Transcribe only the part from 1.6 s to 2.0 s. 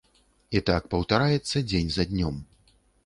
дзень